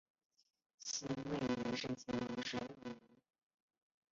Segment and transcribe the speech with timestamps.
[0.79, 2.95] 辛未年是乾隆十六年。